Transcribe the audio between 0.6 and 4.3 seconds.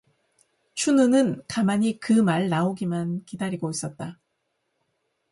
춘우는 가만히 그 말 나오기만 기다리고 있었다.